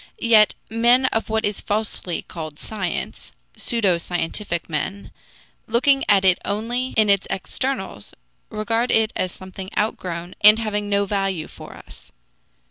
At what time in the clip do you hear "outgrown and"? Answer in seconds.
9.77-10.57